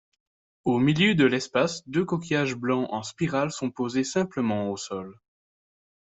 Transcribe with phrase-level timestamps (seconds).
[0.65, 5.19] Au milieu de l’espace deux coquillages blanc en spirale sont posés simplement au sol.